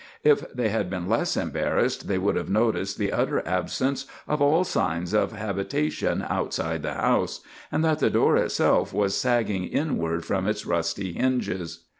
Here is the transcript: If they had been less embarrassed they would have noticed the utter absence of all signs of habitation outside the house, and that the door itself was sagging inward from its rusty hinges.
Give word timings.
If 0.23 0.51
they 0.51 0.69
had 0.69 0.89
been 0.89 1.07
less 1.07 1.37
embarrassed 1.37 2.07
they 2.07 2.17
would 2.17 2.35
have 2.35 2.49
noticed 2.49 2.97
the 2.97 3.11
utter 3.11 3.47
absence 3.47 4.07
of 4.27 4.41
all 4.41 4.63
signs 4.63 5.13
of 5.13 5.31
habitation 5.33 6.25
outside 6.27 6.81
the 6.81 6.95
house, 6.95 7.41
and 7.71 7.85
that 7.85 7.99
the 7.99 8.09
door 8.09 8.35
itself 8.35 8.95
was 8.95 9.15
sagging 9.15 9.65
inward 9.65 10.25
from 10.25 10.47
its 10.47 10.65
rusty 10.65 11.13
hinges. 11.13 11.83